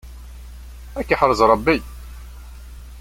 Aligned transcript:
Ad 0.99 1.03
k-iḥrez 1.07 1.39
Rebbi! 1.51 1.77